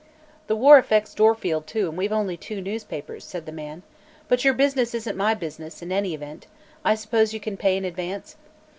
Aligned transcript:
"The 0.47 0.55
war 0.55 0.79
affects 0.79 1.13
Dorfield, 1.13 1.67
too, 1.67 1.87
and 1.87 1.95
we've 1.95 2.11
only 2.11 2.35
two 2.35 2.63
papers," 2.89 3.23
said 3.23 3.45
the 3.45 3.51
man. 3.51 3.83
"But 4.29 4.43
your 4.43 4.55
business 4.55 4.95
isn't 4.95 5.15
my 5.15 5.35
business, 5.35 5.83
in 5.83 5.91
any 5.91 6.15
event. 6.15 6.47
I 6.83 6.95
suppose 6.95 7.35
you 7.35 7.39
can 7.39 7.55
pay 7.55 7.77
in 7.77 7.85
advance?" 7.85 8.35